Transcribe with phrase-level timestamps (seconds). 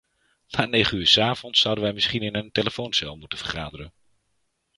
[0.53, 3.93] Na negen uur 's avonds zouden wij misschien in een telefooncel moeten vergaderen!